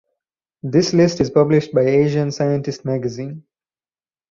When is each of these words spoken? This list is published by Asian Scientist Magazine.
This 0.63 0.95
list 0.95 1.21
is 1.21 1.29
published 1.29 1.73
by 1.75 1.81
Asian 1.81 2.31
Scientist 2.31 2.83
Magazine. 2.85 3.43